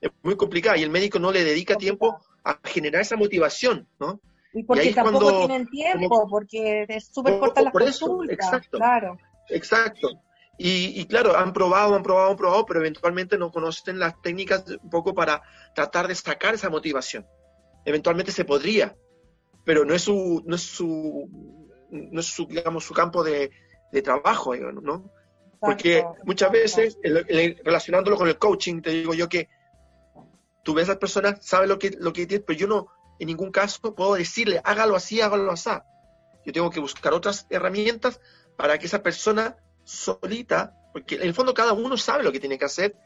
[0.00, 4.20] es muy complicada y el médico no le dedica tiempo a generar esa motivación, ¿no?
[4.54, 8.32] Y porque tampoco tienen tiempo, porque es súper corta la consulta.
[8.32, 8.78] Exacto.
[8.78, 9.18] Claro.
[9.48, 10.08] Exacto.
[10.56, 14.88] Y, claro, han probado, han probado, han probado, pero eventualmente no conocen las técnicas un
[14.88, 15.42] poco para
[15.74, 17.26] tratar de sacar esa motivación.
[17.84, 18.96] Eventualmente se podría,
[19.64, 21.28] pero no es su, no es su,
[21.90, 23.50] no es su, digamos, su campo de,
[24.02, 25.10] trabajo, ¿no?
[25.60, 26.98] Porque muchas veces,
[27.64, 29.48] relacionándolo con el coaching, te digo yo que
[30.62, 32.88] tú ves a esas personas, sabes lo que, lo que tienes, pero yo no,
[33.18, 35.70] en ningún caso puedo decirle, hágalo así, hágalo así.
[36.44, 38.20] Yo tengo que buscar otras herramientas
[38.56, 42.58] para que esa persona solita, porque en el fondo cada uno sabe lo que tiene
[42.58, 42.96] que hacer,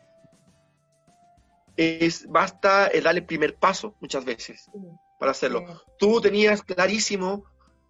[1.76, 4.68] es, basta darle el primer paso muchas veces
[5.18, 5.64] para hacerlo.
[5.98, 7.44] Tú tenías clarísimo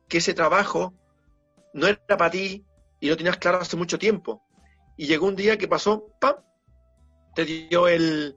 [0.08, 0.94] que ese trabajo
[1.72, 2.64] no era para ti
[3.00, 4.42] y lo tenías claro hace mucho tiempo.
[4.96, 6.36] Y llegó un día que pasó, ¡pam!
[7.34, 8.36] Te dio el...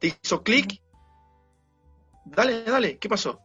[0.00, 0.82] te hizo clic.
[2.24, 3.40] Dale, dale, ¿qué pasó?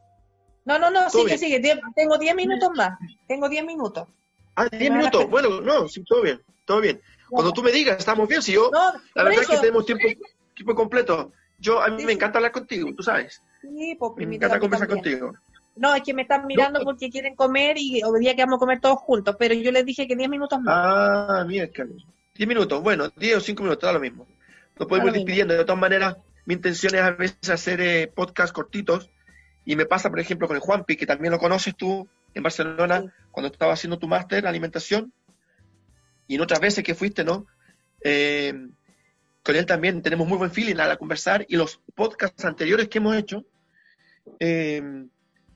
[0.65, 1.61] No, no, no, sigue, sigue.
[1.95, 2.97] Tengo 10 minutos más.
[3.27, 4.07] Tengo 10 minutos.
[4.55, 5.29] Ah, 10 minutos.
[5.29, 7.01] Bueno, no, sí, todo bien, todo bien.
[7.29, 8.41] Cuando tú me digas, estamos bien.
[8.41, 8.71] Si yo,
[9.15, 10.07] la verdad es que tenemos tiempo,
[10.55, 11.31] tiempo completo.
[11.59, 13.41] Yo, a mí me encanta hablar contigo, tú sabes.
[13.61, 15.33] Sí, pues, me encanta conversar contigo.
[15.75, 18.59] No, es que me están mirando porque quieren comer y hoy día que vamos a
[18.59, 20.75] comer todos juntos, pero yo les dije que 10 minutos más.
[20.77, 24.27] Ah, mira, 10 minutos, bueno, 10 o 5 minutos, da lo mismo.
[24.77, 25.53] Nos podemos ir pidiendo.
[25.53, 26.15] De todas maneras,
[26.49, 29.11] mi intención es a veces hacer eh, podcasts cortitos
[29.65, 33.13] y me pasa, por ejemplo, con el Juanpi, que también lo conoces tú en Barcelona,
[33.29, 35.13] cuando estaba haciendo tu máster en alimentación
[36.25, 37.45] y en otras veces que fuiste, ¿no?
[38.03, 38.51] Eh,
[39.43, 43.15] con él también tenemos muy buen feeling al conversar y los podcasts anteriores que hemos
[43.15, 43.45] hecho,
[44.39, 44.81] eh,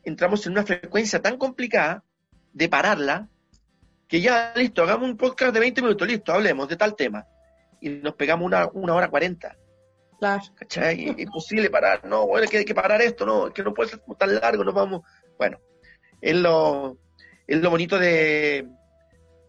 [0.03, 2.03] entramos en una frecuencia tan complicada
[2.53, 3.29] de pararla
[4.08, 7.25] que ya, listo, hagamos un podcast de 20 minutos, listo, hablemos de tal tema.
[7.82, 9.58] Y nos pegamos una, una hora cuarenta.
[10.23, 10.41] Claro.
[10.55, 11.15] ¿Cachai?
[11.17, 14.01] Imposible parar, no, bueno, que hay que parar esto, no, es que no puede ser
[14.17, 15.01] tan largo, nos vamos.
[15.38, 15.59] Bueno,
[16.21, 16.97] es lo,
[17.45, 18.65] es lo bonito de,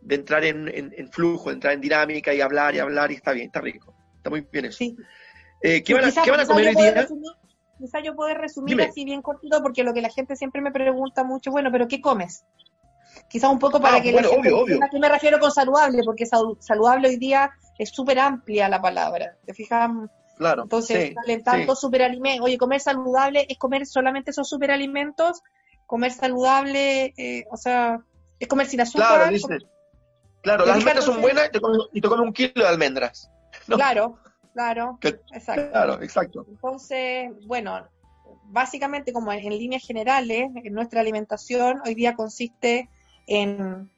[0.00, 3.30] de entrar en, en, flujo, de entrar en dinámica y hablar y hablar y está
[3.30, 3.94] bien, está rico.
[4.16, 4.78] Está muy bien eso.
[4.78, 4.96] Sí.
[5.62, 7.06] Eh, ¿qué, van a, ¿Qué van a comer el día?
[8.02, 11.52] Yo puedo resumir así bien cortito porque lo que la gente siempre me pregunta mucho,
[11.52, 12.44] bueno, pero ¿qué comes?
[13.28, 16.02] Quizá un poco para ah, que la gente obvio, ¿A qué me refiero con saludable?
[16.04, 19.36] Porque saludable hoy día es súper amplia la palabra.
[19.46, 19.88] ¿Te fijas?
[20.36, 20.64] Claro.
[20.64, 22.44] Entonces, sí, tanto superalimentos.
[22.44, 25.42] Oye, comer saludable es comer solamente esos superalimentos.
[25.86, 28.00] Comer saludable, eh, o sea,
[28.38, 29.16] es comer sin azúcar.
[29.16, 29.58] Claro, dice.
[30.42, 31.48] Claro, las almendras son buenas
[31.92, 33.30] y te comes un kilo de almendras.
[33.66, 34.18] Claro,
[34.52, 34.98] claro.
[35.02, 35.70] exacto.
[35.70, 36.46] Claro, exacto.
[36.48, 37.86] Entonces, bueno,
[38.44, 42.88] básicamente como en, líneas generales, en nuestra alimentación hoy día consiste
[43.26, 43.90] en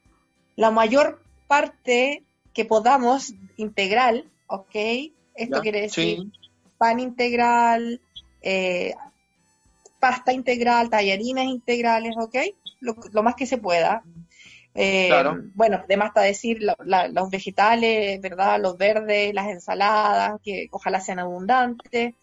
[0.55, 4.77] la mayor parte que podamos integral, ¿ok?
[5.37, 6.31] Esto quiere decir
[6.79, 8.01] pan integral,
[8.43, 8.95] eh,
[9.99, 12.37] pasta integral, tallarines integrales, ¿ok?
[12.81, 14.03] lo, más que se pueda.
[14.75, 15.11] Eh,
[15.55, 18.61] bueno, además está decir los vegetales, ¿verdad?
[18.61, 22.15] Los verdes, las ensaladas, que ojalá sean abundantes.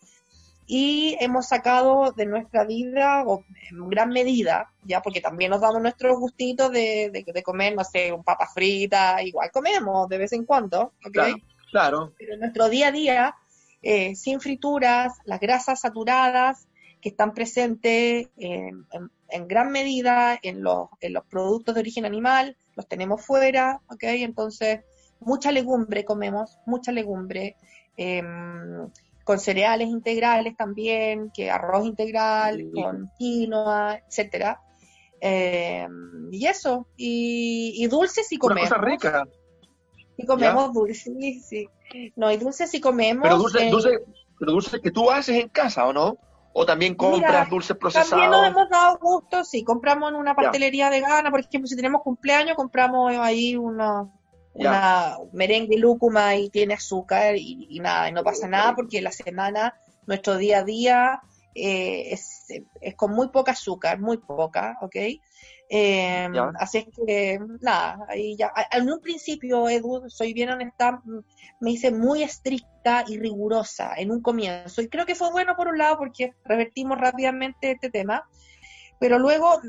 [0.65, 5.82] Y hemos sacado de nuestra vida, o en gran medida, ya porque también nos damos
[5.82, 10.45] nuestros gustitos de, de, comer, no sé, un papa frita, igual comemos de vez en
[10.45, 11.12] cuando, ¿ok?
[11.12, 11.36] Claro.
[12.18, 13.36] Pero en nuestro día a día,
[13.82, 16.68] eh, sin frituras, las grasas saturadas
[17.02, 18.86] que están presentes en,
[19.34, 24.04] en gran medida en los, en los productos de origen animal, los tenemos fuera, ¿ok?
[24.04, 24.82] Entonces,
[25.20, 27.56] mucha legumbre comemos, mucha legumbre,
[27.98, 28.90] em,
[29.24, 34.62] con cereales integrales también, que arroz integral, con quinoa, etcétera.
[35.20, 38.70] Em, y eso, y, dulces y comemos.
[38.70, 39.28] Una cosa rica.
[40.17, 41.13] Y comemos dulces,
[41.47, 41.69] sí,
[42.15, 43.23] No, y dulces y comemos.
[43.23, 43.89] Pero dulces, dulce,
[44.39, 46.17] pero dulces que tú haces en casa, ¿o no?
[46.54, 48.12] ¿O también compras dulces procesados?
[48.12, 52.02] También nos hemos dado gusto, sí, compramos en una pastelería vegana, por ejemplo, si tenemos
[52.04, 54.08] cumpleaños, compramos ahí una,
[54.54, 59.73] una merengue lúcuma y tiene azúcar y, nada, y no pasa nada porque la semana,
[60.06, 61.21] nuestro día a día
[61.56, 62.45] eh, es,
[62.82, 64.95] es, con muy poca azúcar, muy poca, ¿ok?
[65.76, 68.54] Eh, así es que, nada, ahí ya.
[68.72, 71.02] En un principio, Edu, soy bien honesta,
[71.60, 74.84] me hice muy estricta y rigurosa en un comienzo.
[74.84, 78.30] Y creo que fue bueno por un lado porque revertimos rápidamente este tema.
[79.00, 79.60] Pero luego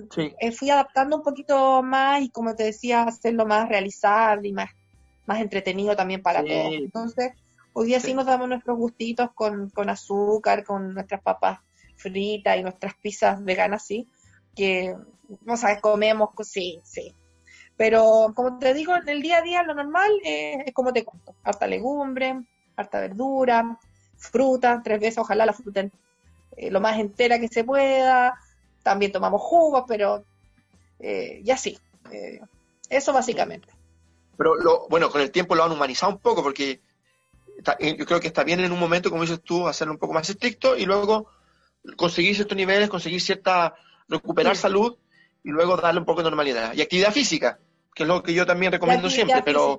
[0.40, 4.68] eh, fui adaptando un poquito más y, como te decía, hacerlo más realizable y más,
[5.24, 6.74] más entretenido también para todos.
[6.74, 7.32] Entonces,
[7.72, 8.12] hoy día sí.
[8.12, 11.60] nos damos nuestros gustitos con, con azúcar, con nuestras papas
[11.96, 14.06] fritas y nuestras pizzas veganas, sí
[14.54, 14.96] que,
[15.44, 17.14] no sabes, comemos, sí, sí.
[17.76, 21.34] Pero como te digo, en el día a día lo normal es como te cuento,
[21.42, 22.42] harta legumbre,
[22.76, 23.78] harta verdura,
[24.16, 25.86] fruta, tres veces, ojalá la fruta
[26.56, 28.38] eh, lo más entera que se pueda,
[28.82, 30.24] también tomamos jugos, pero
[31.00, 31.78] eh, ya sí,
[32.12, 32.40] eh,
[32.88, 33.68] eso básicamente.
[34.36, 36.80] Pero lo, bueno, con el tiempo lo han humanizado un poco porque
[37.80, 40.28] yo creo que está bien en un momento, como dices tú, hacerlo un poco más
[40.28, 41.30] estricto y luego
[41.96, 43.74] conseguir ciertos niveles, conseguir cierta
[44.08, 44.96] recuperar salud
[45.44, 46.72] y luego darle un poco de normalidad.
[46.74, 47.60] Y actividad física,
[47.94, 49.78] que es lo que yo también recomiendo siempre, pero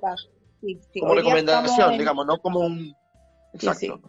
[0.99, 2.95] como recomendación, digamos, no como un...
[3.53, 3.99] Exacto.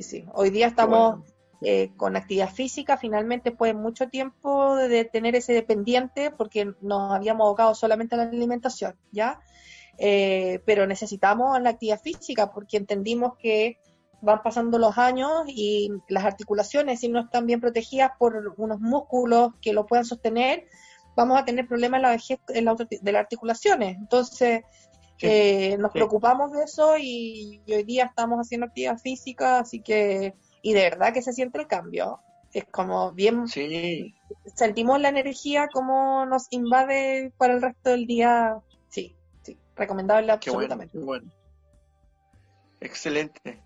[0.00, 0.24] Sí.
[0.32, 1.20] Hoy día estamos
[1.60, 7.44] eh, con actividad física, finalmente fue mucho tiempo de tener ese dependiente porque nos habíamos
[7.44, 9.40] abocado solamente a la alimentación, ¿ya?
[9.98, 13.78] Eh, pero necesitamos la actividad física porque entendimos que
[14.22, 19.52] van pasando los años y las articulaciones, si no están bien protegidas por unos músculos
[19.60, 20.66] que lo puedan sostener,
[21.16, 23.96] vamos a tener problemas en la vejez de las articulaciones.
[23.96, 24.62] Entonces,
[25.20, 30.72] eh, nos preocupamos de eso y, hoy día estamos haciendo actividad física, así que, y
[30.72, 32.20] de verdad que se siente el cambio.
[32.52, 34.14] Es como bien, sí.
[34.54, 38.58] sentimos la energía como nos invade para el resto del día.
[38.88, 40.98] Sí, sí, recomendable absolutamente.
[40.98, 41.32] bueno.
[42.80, 43.62] Excelente.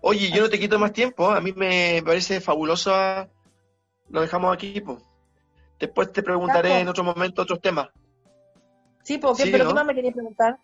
[0.00, 2.92] Oye, yo no te quito más tiempo, a mí me parece fabuloso.
[4.08, 5.05] Lo dejamos aquí, pues.
[5.78, 7.88] Después te preguntaré en otro momento otros temas.
[9.02, 10.58] Sí, porque, pero ¿qué más me querías preguntar?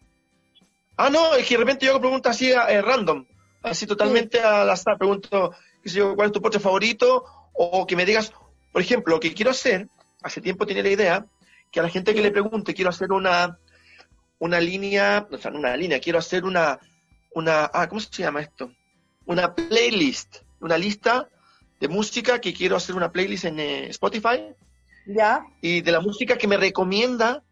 [0.96, 3.24] Ah, no, es que de repente yo hago preguntas así eh, random,
[3.62, 4.98] así totalmente al azar.
[4.98, 7.24] Pregunto, qué sé yo, ¿cuál es tu postre favorito?
[7.52, 8.32] O que me digas,
[8.72, 9.88] por ejemplo, lo que quiero hacer,
[10.22, 11.26] hace tiempo tiene la idea,
[11.70, 13.58] que a la gente que le pregunte, quiero hacer una,
[14.38, 16.78] una línea, o sea, no una línea, quiero hacer una,
[17.34, 18.72] una, ah, ¿cómo se llama esto?
[19.26, 21.28] Una playlist, una lista
[21.80, 24.54] de música que quiero hacer una playlist en eh, Spotify.
[25.06, 25.46] Ya.
[25.60, 27.42] Y de la música que me recomienda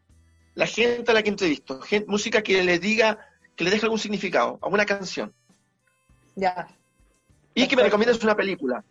[0.55, 1.81] la gente a la que entrevisto.
[1.81, 3.19] Gente, música que le diga
[3.57, 5.35] que le deje algún significado a una canción.
[6.35, 6.69] Ya.
[7.55, 8.85] Y que me recomiendes una película.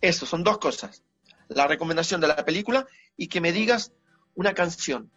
[0.00, 1.02] Eso, son dos cosas.
[1.48, 3.92] La recomendación de la película y que me digas
[4.34, 5.10] una canción.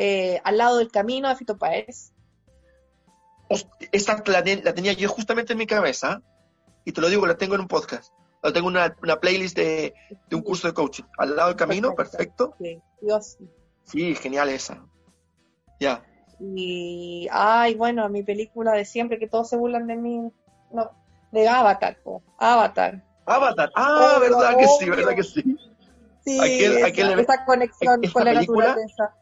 [0.00, 2.12] Eh, al lado del camino de Fito Páez.
[3.92, 6.22] Esta la, tenía yo justamente en mi cabeza
[6.84, 8.12] y te lo digo, la tengo en un podcast.
[8.42, 9.94] Tengo en una, playlist de,
[10.32, 11.04] un curso de coaching.
[11.18, 12.54] Al lado del camino, perfecto.
[12.60, 13.38] Sí, Dios.
[13.84, 14.84] Sí, genial esa.
[15.80, 16.04] Ya.
[16.40, 20.30] Y, ay, bueno, mi película de siempre, que todos se burlan de mí,
[20.70, 20.90] no,
[21.32, 21.98] de Avatar,
[22.38, 23.04] Avatar.
[23.26, 25.42] Avatar, ah, verdad que sí, verdad que sí.
[26.24, 29.14] Sí, esa, conexión con la naturaleza.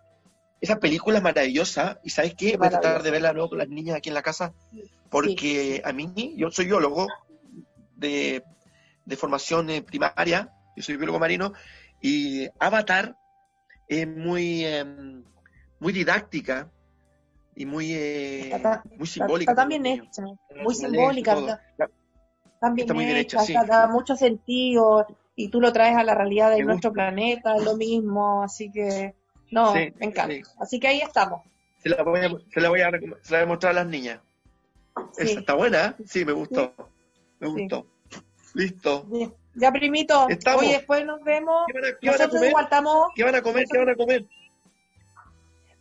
[0.60, 2.56] Esa película es maravillosa, y ¿sabes qué?
[2.56, 4.52] Voy a tratar de verla luego con las niñas aquí en la casa,
[5.08, 7.06] porque a mí, yo soy biólogo
[7.96, 8.44] de,
[9.06, 11.52] de formación eh, primaria, yo soy biólogo marino,
[12.02, 13.16] y Avatar
[13.88, 15.24] es muy, em,
[15.80, 16.70] muy didáctica,
[17.54, 18.62] y muy, eh,
[18.98, 19.52] muy simbólica.
[19.52, 20.22] Está, también hecha,
[20.62, 21.60] muy simbólica.
[22.60, 26.62] también muy bien hecha, da mucho sentido y tú lo traes a la realidad de
[26.62, 29.14] nuestro planeta, es lo mismo, así que
[29.50, 30.34] no, me encanta.
[30.58, 31.42] Así que ahí estamos.
[31.78, 33.86] Se la voy a, se la voy a, se la voy a mostrar a las
[33.86, 34.20] niñas.
[35.16, 36.04] Esa está buena, ¿eh?
[36.06, 36.74] sí, me gustó.
[37.38, 37.86] Me gustó.
[38.56, 39.06] Listo.
[39.54, 40.26] Ya, primito.
[40.30, 40.62] Estamos.
[40.62, 41.66] Hoy después nos vemos.
[41.66, 42.52] ¿Qué van a, comer?
[43.14, 43.66] ¿Qué van a comer?
[43.70, 44.24] ¿Qué van a comer?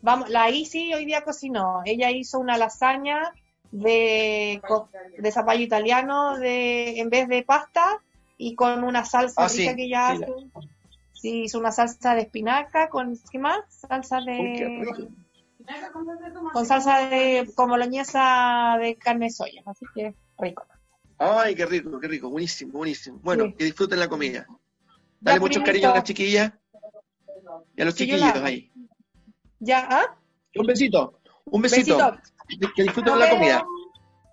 [0.01, 1.81] Vamos, la Isi hoy día cocinó.
[1.85, 3.33] Ella hizo una lasaña
[3.71, 4.61] de,
[5.17, 8.01] de zapallo italiano de, en vez de pasta
[8.38, 10.27] y con una salsa ah, sí, que ella hace.
[11.13, 13.61] Sí, hizo una salsa de espinaca con, ¿qué más?
[13.69, 15.07] Salsa de...
[16.51, 20.65] con salsa de como boloñesa de carne de soya, así que rico.
[21.17, 23.19] Ay, qué rico, qué rico, buenísimo, buenísimo.
[23.23, 24.45] Bueno, que disfruten la comida.
[25.19, 26.54] Dale muchos cariños a las chiquillas
[27.75, 28.71] y a los chiquillos ahí.
[29.60, 30.17] Ya, ¿ah?
[30.56, 31.19] Un besito.
[31.45, 32.17] Un besito.
[32.75, 33.65] Que disfruten la comida.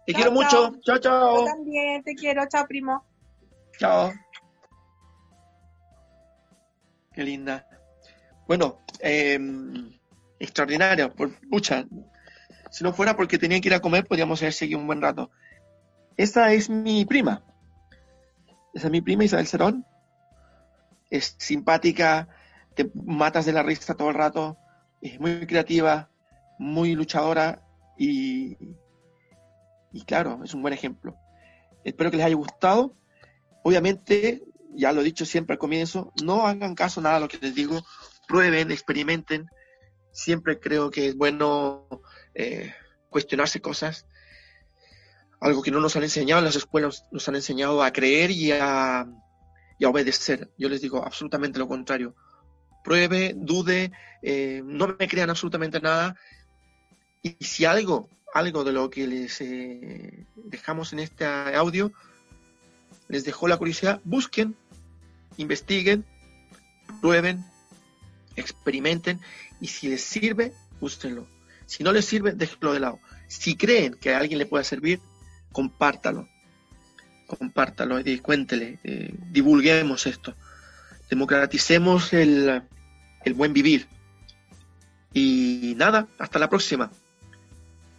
[0.06, 0.74] Te quiero mucho.
[0.80, 1.38] Chao, chao.
[1.38, 2.44] Yo también te quiero.
[2.48, 3.04] Chao, primo.
[3.78, 4.12] Chao.
[7.14, 7.66] Qué linda.
[8.48, 9.38] Bueno, eh,
[10.38, 11.14] extraordinario.
[11.14, 11.86] Por, pucha,
[12.70, 15.30] si no fuera porque tenía que ir a comer, podríamos haber seguido un buen rato.
[16.16, 17.42] Esa es mi prima.
[18.74, 19.86] Esa es mi prima Isabel Cerón.
[21.10, 22.28] Es simpática,
[22.74, 24.56] te matas de la risa todo el rato
[25.02, 26.08] es muy creativa,
[26.58, 27.60] muy luchadora
[27.98, 28.56] y,
[29.92, 31.16] y claro, es un buen ejemplo.
[31.84, 32.96] Espero que les haya gustado.
[33.64, 34.42] Obviamente,
[34.74, 37.54] ya lo he dicho siempre al comienzo, no hagan caso nada a lo que les
[37.54, 37.82] digo,
[38.28, 39.48] prueben, experimenten.
[40.12, 41.88] Siempre creo que es bueno
[42.34, 42.72] eh,
[43.10, 44.06] cuestionarse cosas.
[45.42, 48.52] Algo que no nos han enseñado en las escuelas, nos han enseñado a creer y
[48.52, 49.06] a,
[49.78, 50.50] y a obedecer.
[50.56, 52.14] Yo les digo absolutamente lo contrario
[52.82, 56.16] pruebe, dude, eh, no me crean absolutamente nada.
[57.22, 61.92] Y si algo, algo de lo que les eh, dejamos en este audio
[63.08, 64.56] les dejó la curiosidad, busquen,
[65.36, 66.04] investiguen,
[67.00, 67.44] prueben,
[68.36, 69.20] experimenten
[69.60, 71.26] y si les sirve, úsenlo.
[71.66, 73.00] Si no les sirve, déjenlo de lado.
[73.28, 75.00] Si creen que a alguien le pueda servir,
[75.52, 76.28] compártalo.
[77.26, 80.34] Compártalo y cuéntele, eh, divulguemos esto
[81.12, 82.62] democraticemos el,
[83.22, 83.86] el buen vivir.
[85.12, 86.90] Y nada, hasta la próxima.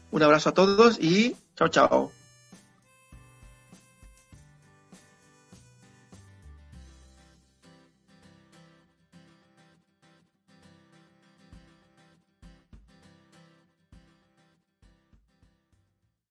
[0.10, 2.23] Un abrazo a todos y chao, chao.